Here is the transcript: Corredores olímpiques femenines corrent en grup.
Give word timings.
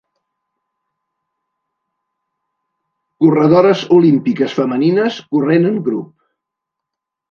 Corredores 3.27 3.87
olímpiques 4.01 4.59
femenines 4.63 5.23
corrent 5.37 5.73
en 5.75 5.83
grup. 5.91 6.15